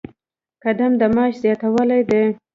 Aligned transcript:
قدم 0.63 0.91
د 0.99 1.01
معاش 1.15 1.33
زیاتوالی 1.43 2.01
دی 2.09 2.23